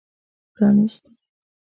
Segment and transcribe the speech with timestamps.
[0.55, 1.11] پرانیستي